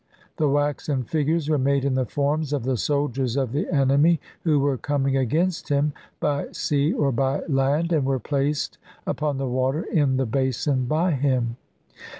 [0.37, 4.59] The waxen figures were made in the forms of the soldiers of the enemy who
[4.59, 9.83] were coming against him by sea or by land, and were placed upon the water
[9.83, 11.55] in the basin by him.